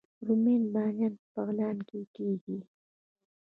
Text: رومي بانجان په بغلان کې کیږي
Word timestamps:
رومي 0.25 0.55
بانجان 0.73 1.13
په 1.19 1.25
بغلان 1.33 1.77
کې 1.87 1.99
کیږي 2.15 2.57